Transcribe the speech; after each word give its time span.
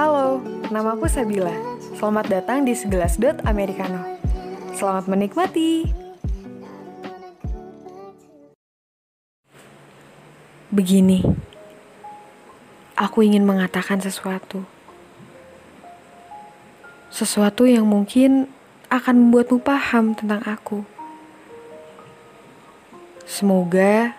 Halo, 0.00 0.40
namaku 0.72 1.12
Sabila. 1.12 1.52
Selamat 1.92 2.24
datang 2.32 2.64
di 2.64 2.72
Segelas 2.72 3.20
Dot 3.20 3.36
Americano. 3.44 4.00
Selamat 4.72 5.04
menikmati. 5.04 5.92
Begini, 10.72 11.20
aku 12.96 13.28
ingin 13.28 13.44
mengatakan 13.44 14.00
sesuatu. 14.00 14.64
Sesuatu 17.12 17.68
yang 17.68 17.84
mungkin 17.84 18.48
akan 18.88 19.28
membuatmu 19.28 19.60
paham 19.60 20.16
tentang 20.16 20.40
aku. 20.48 20.80
Semoga 23.28 24.16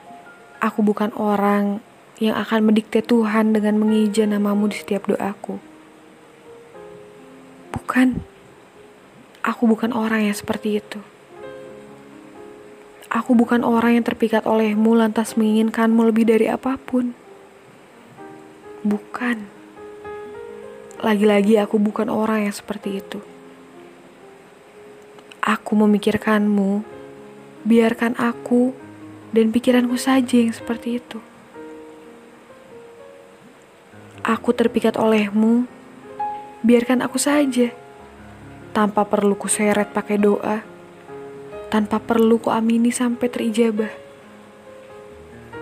aku 0.61 0.85
bukan 0.85 1.09
orang 1.17 1.81
yang 2.21 2.37
akan 2.37 2.69
mendikte 2.69 3.01
Tuhan 3.01 3.57
dengan 3.57 3.81
mengeja 3.81 4.29
namamu 4.29 4.69
di 4.69 4.77
setiap 4.77 5.09
doaku. 5.09 5.70
Bukan, 7.91 8.23
aku 9.43 9.67
bukan 9.67 9.91
orang 9.91 10.23
yang 10.23 10.31
seperti 10.31 10.79
itu. 10.79 11.03
Aku 13.11 13.35
bukan 13.35 13.67
orang 13.67 13.99
yang 13.99 14.05
terpikat 14.07 14.47
olehmu 14.47 14.95
lantas 14.95 15.35
menginginkanmu 15.35 15.99
lebih 16.07 16.23
dari 16.23 16.47
apa 16.47 16.79
pun. 16.79 17.11
Bukan. 18.87 19.43
Lagi-lagi 21.03 21.59
aku 21.59 21.83
bukan 21.83 22.07
orang 22.07 22.47
yang 22.47 22.55
seperti 22.55 23.03
itu. 23.03 23.19
Aku 25.43 25.75
memikirkanmu, 25.75 26.87
biarkan 27.67 28.15
aku 28.15 28.71
dan 29.35 29.51
pikiranku 29.51 29.99
saja 29.99 30.39
yang 30.39 30.55
seperti 30.55 30.95
itu. 31.03 31.19
Aku 34.23 34.55
terpikat 34.55 34.95
olehmu, 34.95 35.67
biarkan 36.63 37.03
aku 37.03 37.19
saja, 37.19 37.80
tanpa 38.71 39.07
perlu 39.07 39.35
kuseret 39.35 39.91
pakai 39.91 40.17
doa, 40.19 40.63
tanpa 41.71 41.99
perlu 41.99 42.39
kuamini 42.39 42.91
sampai 42.91 43.27
terijabah. 43.27 43.93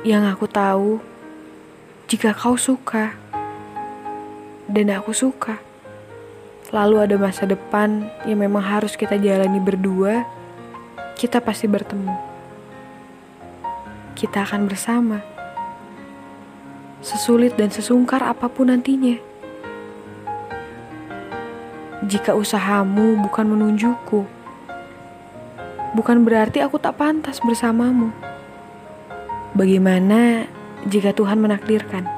Yang 0.06 0.24
aku 0.32 0.46
tahu, 0.48 0.92
jika 2.08 2.32
kau 2.34 2.56
suka, 2.56 3.14
dan 4.70 4.94
aku 4.96 5.12
suka, 5.12 5.60
lalu 6.74 7.04
ada 7.04 7.18
masa 7.20 7.44
depan 7.50 8.10
yang 8.24 8.42
memang 8.42 8.64
harus 8.64 8.96
kita 8.96 9.20
jalani 9.20 9.60
berdua, 9.60 10.24
kita 11.20 11.44
pasti 11.44 11.68
bertemu 11.68 12.30
kita 14.20 14.44
akan 14.44 14.68
bersama. 14.68 15.24
Sesulit 17.00 17.56
dan 17.56 17.72
sesungkar 17.72 18.20
apa 18.20 18.52
pun 18.52 18.68
nantinya. 18.68 19.29
Jika 22.10 22.34
usahamu 22.34 23.22
bukan 23.22 23.46
menunjukku, 23.54 24.26
bukan 25.94 26.26
berarti 26.26 26.58
aku 26.58 26.82
tak 26.82 26.98
pantas 26.98 27.38
bersamamu. 27.38 28.10
Bagaimana 29.54 30.50
jika 30.90 31.14
Tuhan 31.14 31.38
menakdirkan? 31.38 32.10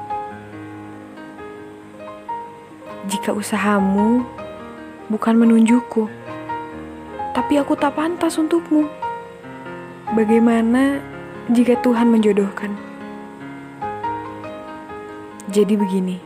Jika 3.04 3.36
usahamu 3.36 4.24
bukan 5.12 5.36
menunjukku, 5.36 6.08
tapi 7.36 7.60
aku 7.60 7.76
tak 7.76 7.92
pantas 7.92 8.40
untukmu. 8.40 8.88
Bagaimana 10.16 11.04
jika 11.52 11.76
Tuhan 11.84 12.08
menjodohkan. 12.08 12.72
Jadi 15.52 15.76
begini, 15.76 16.16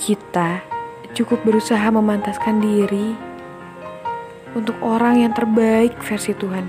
kita 0.00 0.72
cukup 1.14 1.46
berusaha 1.46 1.86
memantaskan 1.94 2.58
diri 2.58 3.14
untuk 4.58 4.74
orang 4.82 5.22
yang 5.22 5.30
terbaik 5.30 5.94
versi 6.02 6.34
Tuhan. 6.34 6.66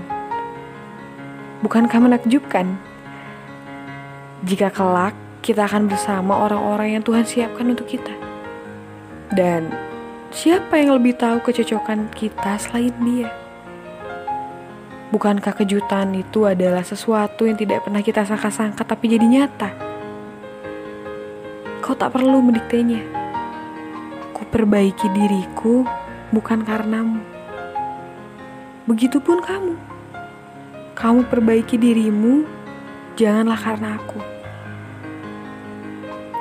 Bukankah 1.66 1.98
menakjubkan? 1.98 2.78
Jika 4.46 4.70
kelak 4.70 5.18
kita 5.42 5.66
akan 5.66 5.90
bersama 5.90 6.46
orang-orang 6.46 6.98
yang 6.98 7.02
Tuhan 7.02 7.26
siapkan 7.26 7.66
untuk 7.66 7.90
kita. 7.90 8.14
Dan 9.34 9.74
siapa 10.30 10.78
yang 10.78 10.94
lebih 10.94 11.18
tahu 11.18 11.42
kecocokan 11.42 12.14
kita 12.14 12.54
selain 12.62 12.94
dia? 13.02 13.30
Bukankah 15.10 15.54
kejutan 15.54 16.14
itu 16.14 16.46
adalah 16.46 16.86
sesuatu 16.86 17.46
yang 17.46 17.58
tidak 17.58 17.86
pernah 17.86 18.02
kita 18.02 18.22
sangka-sangka 18.22 18.86
tapi 18.86 19.10
jadi 19.10 19.26
nyata? 19.26 19.70
Kau 21.82 21.94
tak 21.94 22.14
perlu 22.14 22.42
mendiktenya. 22.42 23.25
Perbaiki 24.46 25.10
diriku 25.10 25.82
bukan 26.30 26.62
karenamu. 26.62 27.18
Begitupun 28.86 29.42
kamu. 29.42 29.74
Kamu 30.94 31.26
perbaiki 31.26 31.74
dirimu, 31.74 32.46
janganlah 33.18 33.58
karena 33.58 33.98
aku. 33.98 34.22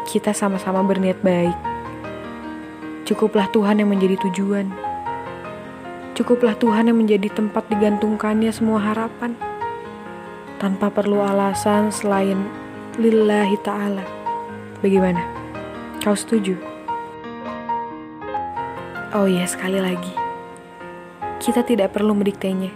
Kita 0.05 0.37
sama-sama 0.37 0.85
berniat 0.85 1.17
baik. 1.25 1.57
Cukuplah 3.09 3.49
Tuhan 3.49 3.81
yang 3.81 3.89
menjadi 3.89 4.21
tujuan. 4.29 4.69
Cukuplah 6.13 6.53
Tuhan 6.61 6.85
yang 6.85 7.01
menjadi 7.01 7.33
tempat 7.33 7.65
digantungkannya 7.73 8.53
semua 8.53 8.85
harapan. 8.85 9.33
Tanpa 10.61 10.93
perlu 10.93 11.25
alasan 11.25 11.89
selain 11.89 12.37
lillahi 13.01 13.57
ta'ala. 13.65 14.05
Bagaimana? 14.85 15.25
Kau 16.05 16.13
setuju? 16.13 16.74
Oh 19.15 19.31
iya, 19.31 19.47
sekali 19.47 19.79
lagi. 19.79 20.11
Kita 21.39 21.63
tidak 21.63 21.95
perlu 21.95 22.11
mendiktenya. 22.11 22.67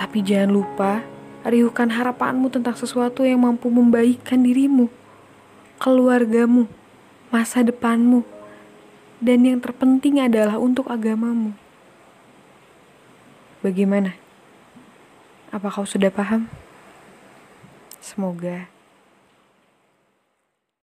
Tapi 0.00 0.24
jangan 0.24 0.48
lupa, 0.48 1.04
riuhkan 1.44 1.92
harapanmu 1.92 2.48
tentang 2.48 2.72
sesuatu 2.72 3.20
yang 3.20 3.44
mampu 3.44 3.68
membaikkan 3.68 4.40
dirimu, 4.40 4.88
keluargamu, 5.76 6.64
masa 7.28 7.60
depanmu, 7.60 8.24
dan 9.20 9.44
yang 9.44 9.60
terpenting 9.60 10.16
adalah 10.16 10.56
untuk 10.56 10.88
agamamu. 10.88 11.52
Bagaimana? 13.60 14.16
Apa 15.52 15.68
kau 15.68 15.84
sudah 15.84 16.08
paham? 16.08 16.48
Semoga. 18.00 18.64